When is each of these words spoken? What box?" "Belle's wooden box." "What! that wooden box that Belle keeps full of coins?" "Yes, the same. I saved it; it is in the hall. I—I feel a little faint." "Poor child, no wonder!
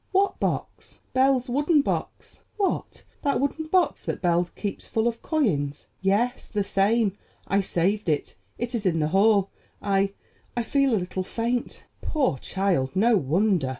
What 0.11 0.39
box?" 0.39 0.99
"Belle's 1.13 1.47
wooden 1.47 1.83
box." 1.83 2.41
"What! 2.57 3.03
that 3.21 3.39
wooden 3.39 3.65
box 3.67 4.03
that 4.05 4.19
Belle 4.19 4.45
keeps 4.55 4.87
full 4.87 5.07
of 5.07 5.21
coins?" 5.21 5.89
"Yes, 6.01 6.47
the 6.47 6.63
same. 6.63 7.15
I 7.45 7.61
saved 7.61 8.09
it; 8.09 8.35
it 8.57 8.73
is 8.73 8.87
in 8.87 8.97
the 8.97 9.09
hall. 9.09 9.51
I—I 9.83 10.63
feel 10.63 10.95
a 10.95 10.97
little 10.97 11.21
faint." 11.21 11.83
"Poor 12.01 12.39
child, 12.39 12.95
no 12.95 13.15
wonder! 13.15 13.69